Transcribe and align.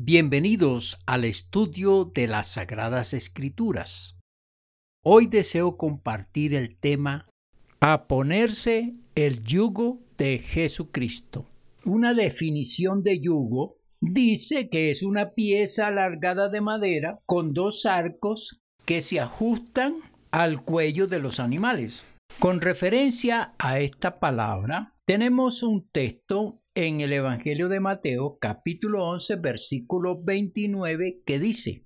Bienvenidos 0.00 0.96
al 1.06 1.24
estudio 1.24 2.04
de 2.04 2.28
las 2.28 2.52
Sagradas 2.52 3.14
Escrituras. 3.14 4.16
Hoy 5.04 5.26
deseo 5.26 5.76
compartir 5.76 6.54
el 6.54 6.78
tema 6.78 7.26
A 7.80 8.06
ponerse 8.06 8.94
el 9.16 9.42
yugo 9.42 9.98
de 10.16 10.38
Jesucristo. 10.38 11.50
Una 11.84 12.14
definición 12.14 13.02
de 13.02 13.18
yugo 13.18 13.78
dice 14.00 14.68
que 14.68 14.92
es 14.92 15.02
una 15.02 15.32
pieza 15.32 15.88
alargada 15.88 16.48
de 16.48 16.60
madera 16.60 17.18
con 17.26 17.52
dos 17.52 17.84
arcos 17.84 18.60
que 18.84 19.00
se 19.00 19.18
ajustan 19.18 19.96
al 20.30 20.62
cuello 20.62 21.08
de 21.08 21.18
los 21.18 21.40
animales. 21.40 22.04
Con 22.38 22.60
referencia 22.60 23.52
a 23.58 23.80
esta 23.80 24.20
palabra, 24.20 24.94
tenemos 25.06 25.64
un 25.64 25.88
texto 25.90 26.62
en 26.86 27.00
el 27.00 27.12
Evangelio 27.12 27.68
de 27.68 27.80
Mateo 27.80 28.38
capítulo 28.40 29.04
11 29.08 29.34
versículo 29.36 30.22
29 30.22 31.22
que 31.26 31.40
dice, 31.40 31.82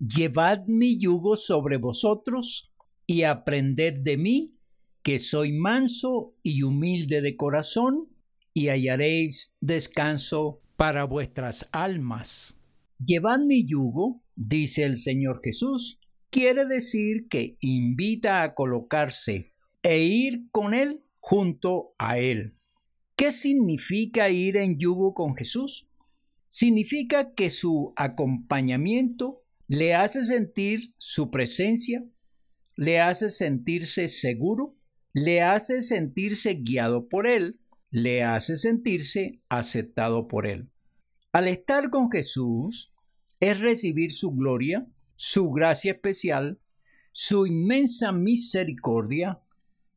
Llevad 0.00 0.66
mi 0.66 0.98
yugo 0.98 1.36
sobre 1.36 1.76
vosotros 1.76 2.72
y 3.06 3.22
aprended 3.22 4.00
de 4.00 4.16
mí, 4.16 4.56
que 5.04 5.20
soy 5.20 5.52
manso 5.52 6.34
y 6.42 6.64
humilde 6.64 7.22
de 7.22 7.36
corazón, 7.36 8.08
y 8.52 8.66
hallaréis 8.66 9.54
descanso 9.60 10.60
para 10.76 11.04
vuestras 11.04 11.68
almas. 11.70 12.56
Llevad 12.98 13.38
mi 13.38 13.64
yugo, 13.64 14.24
dice 14.34 14.82
el 14.82 14.98
Señor 14.98 15.40
Jesús, 15.44 16.00
quiere 16.30 16.66
decir 16.66 17.28
que 17.28 17.58
invita 17.60 18.42
a 18.42 18.54
colocarse 18.54 19.52
e 19.84 20.02
ir 20.02 20.48
con 20.50 20.74
Él 20.74 21.04
junto 21.20 21.94
a 21.96 22.18
Él. 22.18 22.56
¿Qué 23.22 23.30
significa 23.30 24.30
ir 24.30 24.56
en 24.56 24.80
yugo 24.80 25.14
con 25.14 25.36
Jesús? 25.36 25.88
Significa 26.48 27.34
que 27.34 27.50
su 27.50 27.92
acompañamiento 27.94 29.44
le 29.68 29.94
hace 29.94 30.24
sentir 30.24 30.92
su 30.98 31.30
presencia, 31.30 32.04
le 32.74 33.00
hace 33.00 33.30
sentirse 33.30 34.08
seguro, 34.08 34.74
le 35.12 35.40
hace 35.40 35.82
sentirse 35.82 36.54
guiado 36.54 37.08
por 37.08 37.28
Él, 37.28 37.60
le 37.92 38.24
hace 38.24 38.58
sentirse 38.58 39.40
aceptado 39.48 40.26
por 40.26 40.44
Él. 40.44 40.68
Al 41.30 41.46
estar 41.46 41.90
con 41.90 42.10
Jesús 42.10 42.92
es 43.38 43.60
recibir 43.60 44.10
su 44.10 44.32
gloria, 44.32 44.84
su 45.14 45.52
gracia 45.52 45.92
especial, 45.92 46.58
su 47.12 47.46
inmensa 47.46 48.10
misericordia, 48.10 49.38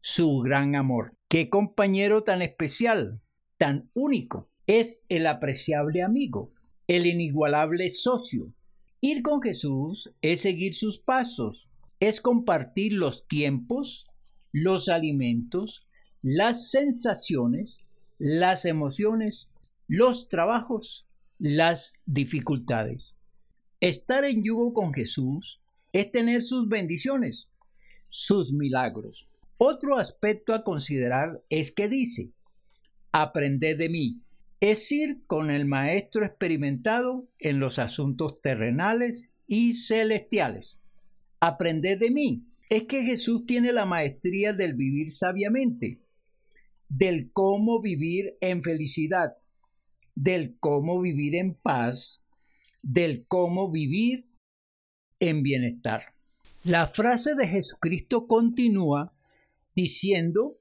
su 0.00 0.38
gran 0.38 0.74
amor. 0.74 1.19
Qué 1.30 1.48
compañero 1.48 2.24
tan 2.24 2.42
especial, 2.42 3.20
tan 3.56 3.88
único. 3.94 4.50
Es 4.66 5.04
el 5.08 5.28
apreciable 5.28 6.02
amigo, 6.02 6.52
el 6.88 7.06
inigualable 7.06 7.88
socio. 7.88 8.52
Ir 9.00 9.22
con 9.22 9.40
Jesús 9.40 10.12
es 10.22 10.40
seguir 10.40 10.74
sus 10.74 10.98
pasos, 10.98 11.68
es 12.00 12.20
compartir 12.20 12.94
los 12.94 13.28
tiempos, 13.28 14.08
los 14.50 14.88
alimentos, 14.88 15.86
las 16.20 16.68
sensaciones, 16.72 17.86
las 18.18 18.64
emociones, 18.64 19.48
los 19.86 20.28
trabajos, 20.28 21.06
las 21.38 21.94
dificultades. 22.06 23.14
Estar 23.78 24.24
en 24.24 24.42
yugo 24.42 24.74
con 24.74 24.92
Jesús 24.92 25.60
es 25.92 26.10
tener 26.10 26.42
sus 26.42 26.68
bendiciones, 26.68 27.48
sus 28.08 28.52
milagros. 28.52 29.29
Otro 29.62 29.98
aspecto 29.98 30.54
a 30.54 30.64
considerar 30.64 31.44
es 31.50 31.70
que 31.74 31.86
dice, 31.86 32.32
aprended 33.12 33.76
de 33.76 33.90
mí, 33.90 34.22
es 34.58 34.90
ir 34.90 35.22
con 35.26 35.50
el 35.50 35.66
maestro 35.66 36.24
experimentado 36.24 37.28
en 37.38 37.60
los 37.60 37.78
asuntos 37.78 38.40
terrenales 38.40 39.34
y 39.46 39.74
celestiales. 39.74 40.80
Aprended 41.40 41.98
de 41.98 42.10
mí, 42.10 42.46
es 42.70 42.84
que 42.84 43.02
Jesús 43.02 43.44
tiene 43.44 43.74
la 43.74 43.84
maestría 43.84 44.54
del 44.54 44.72
vivir 44.72 45.10
sabiamente, 45.10 46.00
del 46.88 47.30
cómo 47.30 47.82
vivir 47.82 48.38
en 48.40 48.62
felicidad, 48.62 49.36
del 50.14 50.56
cómo 50.58 51.02
vivir 51.02 51.34
en 51.34 51.52
paz, 51.52 52.24
del 52.80 53.26
cómo 53.28 53.70
vivir 53.70 54.24
en 55.18 55.42
bienestar. 55.42 56.00
La 56.62 56.86
frase 56.86 57.34
de 57.34 57.46
Jesucristo 57.46 58.26
continúa 58.26 59.12
diciendo, 59.82 60.58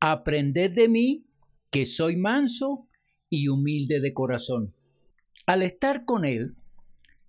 aprended 0.00 0.72
de 0.72 0.88
mí, 0.88 1.26
que 1.70 1.86
soy 1.86 2.16
manso 2.16 2.88
y 3.28 3.48
humilde 3.48 4.00
de 4.00 4.12
corazón. 4.12 4.74
Al 5.46 5.62
estar 5.62 6.04
con 6.04 6.24
Él, 6.24 6.56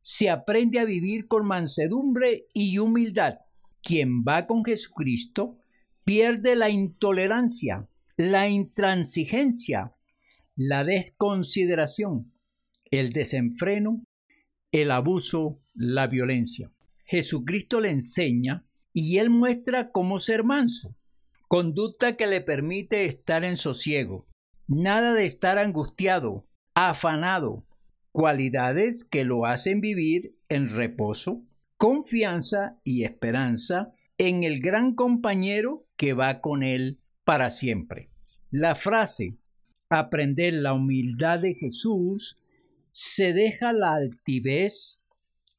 se 0.02 0.30
aprende 0.30 0.80
a 0.80 0.86
vivir 0.86 1.28
con 1.28 1.46
mansedumbre 1.46 2.48
y 2.54 2.78
humildad. 2.78 3.36
Quien 3.84 4.24
va 4.24 4.48
con 4.48 4.64
Jesucristo 4.64 5.58
pierde 6.04 6.56
la 6.56 6.70
intolerancia, 6.70 7.88
la 8.16 8.48
intransigencia, 8.50 9.94
la 10.56 10.84
desconsideración, 10.84 12.34
el 12.90 13.12
desenfreno, 13.12 14.04
el 14.72 14.92
abuso, 14.92 15.62
la 15.74 16.08
violencia. 16.08 16.72
Jesucristo 17.06 17.80
le 17.80 17.92
enseña 17.92 18.66
y 18.94 19.18
él 19.18 19.30
muestra 19.30 19.92
cómo 19.92 20.20
ser 20.20 20.44
manso, 20.44 20.96
Conducta 21.48 22.18
que 22.18 22.28
le 22.28 22.42
permite 22.42 23.06
estar 23.06 23.46
en 23.46 23.56
sosiego. 23.56 24.28
Nada 24.68 25.14
de 25.14 25.26
estar 25.26 25.58
angustiado, 25.58 26.46
afanado. 26.74 27.66
Cualidades 28.12 29.06
que 29.06 29.24
lo 29.24 29.46
hacen 29.46 29.80
vivir 29.80 30.36
en 30.50 30.76
reposo, 30.76 31.46
confianza 31.78 32.80
y 32.84 33.04
esperanza 33.04 33.94
en 34.18 34.44
el 34.44 34.62
gran 34.62 34.94
compañero 34.94 35.86
que 35.96 36.12
va 36.12 36.42
con 36.42 36.64
él 36.64 37.00
para 37.24 37.50
siempre. 37.50 38.10
La 38.50 38.76
frase 38.76 39.38
aprender 39.90 40.54
la 40.54 40.74
humildad 40.74 41.40
de 41.40 41.54
Jesús 41.54 42.38
se 42.92 43.32
deja 43.32 43.72
la 43.72 43.94
altivez, 43.94 45.00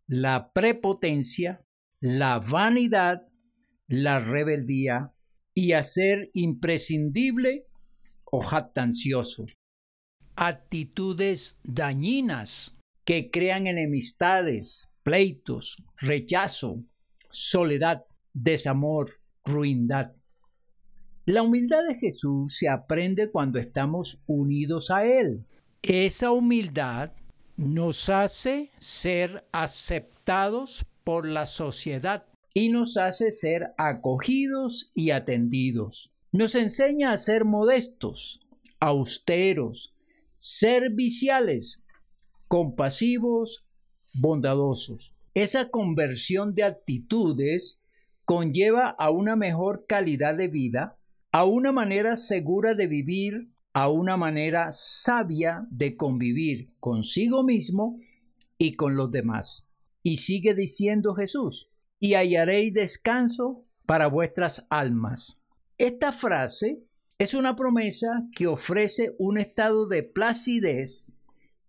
la 0.07 0.53
prepotencia, 0.53 1.65
la 2.01 2.41
vanidad, 2.41 3.27
la 3.87 4.21
rebeldía 4.21 5.15
y 5.59 5.73
hacer 5.73 6.31
imprescindible 6.35 7.67
o 8.25 8.41
jactancioso. 8.41 9.47
Actitudes 10.37 11.59
dañinas 11.65 12.79
que 13.05 13.29
crean 13.33 13.67
enemistades, 13.67 14.89
pleitos, 15.03 15.83
rechazo, 15.97 16.85
soledad, 17.33 18.05
desamor, 18.33 19.15
ruindad. 19.45 20.13
La 21.25 21.43
humildad 21.43 21.89
de 21.89 21.97
Jesús 21.97 22.57
se 22.57 22.69
aprende 22.69 23.29
cuando 23.29 23.59
estamos 23.59 24.23
unidos 24.29 24.93
a 24.93 25.05
Él. 25.07 25.45
Esa 25.83 26.31
humildad 26.31 27.11
nos 27.57 28.09
hace 28.11 28.71
ser 28.79 29.45
aceptados 29.51 30.87
por 31.03 31.27
la 31.27 31.47
sociedad 31.47 32.29
y 32.55 32.71
nos 32.71 32.97
hace 32.97 33.33
ser 33.33 33.73
acogidos 33.77 34.91
y 34.95 35.11
atendidos. 35.11 36.13
Nos 36.33 36.55
enseña 36.55 37.13
a 37.13 37.19
ser 37.19 37.45
modestos, 37.45 38.41
austeros, 38.81 39.95
serviciales, 40.39 41.85
compasivos, 42.49 43.65
bondadosos. 44.15 45.13
Esa 45.35 45.71
conversión 45.71 46.55
de 46.55 46.65
actitudes 46.65 47.81
conlleva 48.25 48.91
a 48.91 49.11
una 49.11 49.37
mejor 49.37 49.87
calidad 49.87 50.37
de 50.37 50.49
vida, 50.49 50.99
a 51.33 51.45
una 51.45 51.73
manera 51.73 52.17
segura 52.17 52.75
de 52.75 52.87
vivir, 52.87 53.49
a 53.73 53.89
una 53.89 54.17
manera 54.17 54.73
sabia 54.73 55.67
de 55.71 55.97
convivir 55.97 56.71
consigo 56.81 57.45
mismo 57.45 58.01
y 58.59 58.75
con 58.75 58.97
los 58.97 59.11
demás. 59.11 59.67
Y 60.03 60.17
sigue 60.17 60.55
diciendo 60.55 61.15
Jesús, 61.15 61.71
y 62.01 62.15
hallaréis 62.15 62.75
descanso 62.75 63.65
para 63.87 64.07
vuestras 64.07 64.67
almas. 64.71 65.39
Esta 65.79 66.13
frase 66.13 66.83
es 67.19 67.35
una 67.35 67.57
promesa 67.57 68.25
que 68.35 68.47
ofrece 68.47 69.15
un 69.19 69.39
estado 69.39 69.87
de 69.87 70.03
placidez 70.03 71.15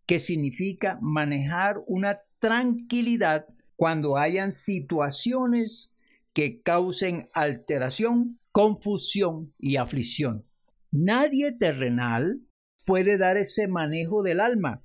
que 0.05 0.19
significa 0.19 0.97
manejar 1.01 1.81
una 1.87 2.21
tranquilidad 2.39 3.47
cuando 3.75 4.17
hayan 4.17 4.51
situaciones 4.51 5.93
que 6.33 6.61
causen 6.61 7.29
alteración, 7.33 8.39
confusión 8.51 9.53
y 9.57 9.77
aflicción. 9.77 10.45
Nadie 10.91 11.51
terrenal 11.51 12.41
puede 12.85 13.17
dar 13.17 13.37
ese 13.37 13.67
manejo 13.67 14.23
del 14.23 14.39
alma, 14.39 14.81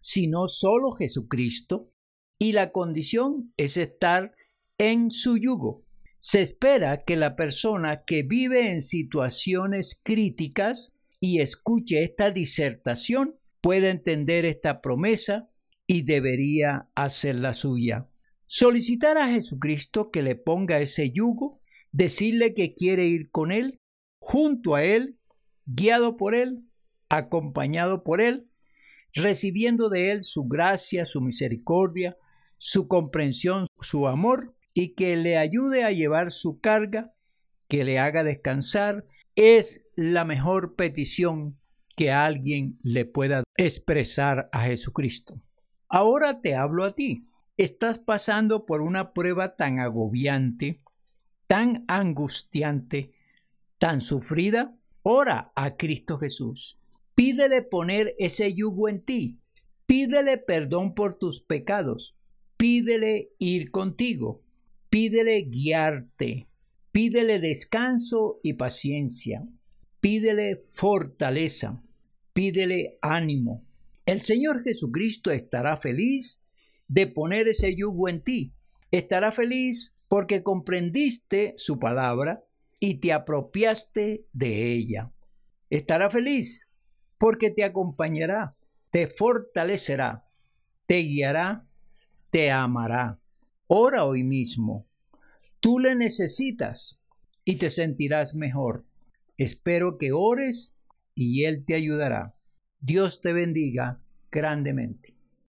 sino 0.00 0.48
solo 0.48 0.92
Jesucristo, 0.92 1.90
y 2.38 2.52
la 2.52 2.72
condición 2.72 3.52
es 3.56 3.76
estar 3.76 4.34
en 4.78 5.10
su 5.10 5.36
yugo. 5.38 5.84
Se 6.18 6.40
espera 6.40 7.04
que 7.04 7.16
la 7.16 7.36
persona 7.36 8.04
que 8.04 8.22
vive 8.22 8.72
en 8.72 8.82
situaciones 8.82 10.00
críticas 10.02 10.92
y 11.20 11.40
escuche 11.40 12.02
esta 12.02 12.30
disertación 12.30 13.36
pueda 13.60 13.90
entender 13.90 14.44
esta 14.44 14.80
promesa 14.80 15.48
y 15.86 16.02
debería 16.02 16.88
hacer 16.94 17.36
la 17.36 17.54
suya. 17.54 18.08
Solicitar 18.46 19.18
a 19.18 19.28
Jesucristo 19.28 20.10
que 20.10 20.22
le 20.22 20.34
ponga 20.34 20.80
ese 20.80 21.10
yugo, 21.10 21.60
decirle 21.92 22.54
que 22.54 22.74
quiere 22.74 23.06
ir 23.06 23.30
con 23.30 23.52
él, 23.52 23.80
junto 24.18 24.74
a 24.74 24.84
él, 24.84 25.18
guiado 25.66 26.16
por 26.16 26.34
él, 26.34 26.64
acompañado 27.08 28.02
por 28.02 28.20
él, 28.20 28.48
recibiendo 29.14 29.88
de 29.88 30.10
él 30.12 30.22
su 30.22 30.44
gracia, 30.44 31.04
su 31.04 31.20
misericordia, 31.20 32.16
su 32.58 32.88
comprensión, 32.88 33.66
su 33.80 34.08
amor, 34.08 34.54
y 34.74 34.94
que 34.94 35.16
le 35.16 35.38
ayude 35.38 35.84
a 35.84 35.92
llevar 35.92 36.32
su 36.32 36.60
carga, 36.60 37.14
que 37.68 37.84
le 37.84 37.98
haga 37.98 38.24
descansar, 38.24 39.06
es 39.36 39.86
la 39.96 40.24
mejor 40.24 40.74
petición 40.74 41.56
que 41.96 42.10
alguien 42.10 42.78
le 42.82 43.04
pueda 43.04 43.44
expresar 43.56 44.48
a 44.52 44.62
Jesucristo. 44.62 45.40
Ahora 45.88 46.40
te 46.40 46.56
hablo 46.56 46.84
a 46.84 46.94
ti. 46.94 47.26
Estás 47.56 48.00
pasando 48.00 48.66
por 48.66 48.80
una 48.80 49.12
prueba 49.12 49.54
tan 49.54 49.78
agobiante, 49.78 50.80
tan 51.46 51.84
angustiante, 51.86 53.12
tan 53.78 54.00
sufrida. 54.00 54.74
Ora 55.02 55.52
a 55.54 55.76
Cristo 55.76 56.18
Jesús. 56.18 56.80
Pídele 57.14 57.62
poner 57.62 58.16
ese 58.18 58.54
yugo 58.54 58.88
en 58.88 59.04
ti. 59.04 59.38
Pídele 59.86 60.38
perdón 60.38 60.94
por 60.94 61.16
tus 61.18 61.40
pecados. 61.40 62.16
Pídele 62.56 63.30
ir 63.38 63.70
contigo. 63.70 64.43
Pídele 64.94 65.42
guiarte. 65.50 66.46
Pídele 66.92 67.40
descanso 67.40 68.38
y 68.44 68.52
paciencia. 68.52 69.44
Pídele 69.98 70.62
fortaleza. 70.70 71.82
Pídele 72.32 72.98
ánimo. 73.02 73.64
El 74.06 74.20
Señor 74.20 74.62
Jesucristo 74.62 75.32
estará 75.32 75.78
feliz 75.78 76.40
de 76.86 77.08
poner 77.08 77.48
ese 77.48 77.74
yugo 77.74 78.08
en 78.08 78.20
ti. 78.20 78.52
Estará 78.92 79.32
feliz 79.32 79.96
porque 80.06 80.44
comprendiste 80.44 81.54
su 81.56 81.80
palabra 81.80 82.44
y 82.78 83.00
te 83.00 83.12
apropiaste 83.12 84.26
de 84.32 84.72
ella. 84.74 85.10
Estará 85.70 86.08
feliz 86.08 86.68
porque 87.18 87.50
te 87.50 87.64
acompañará, 87.64 88.54
te 88.92 89.08
fortalecerá, 89.08 90.24
te 90.86 90.98
guiará, 90.98 91.66
te 92.30 92.52
amará. 92.52 93.18
Ora 93.66 94.04
hoy 94.04 94.22
mismo. 94.22 94.86
Tú 95.60 95.78
le 95.78 95.94
necesitas 95.94 97.00
y 97.44 97.56
te 97.56 97.70
sentirás 97.70 98.34
mejor. 98.34 98.84
Espero 99.38 99.96
que 99.96 100.12
ores 100.12 100.76
y 101.14 101.44
Él 101.44 101.64
te 101.64 101.74
ayudará. 101.74 102.34
Dios 102.80 103.22
te 103.22 103.32
bendiga 103.32 104.00
grandemente. 104.30 105.13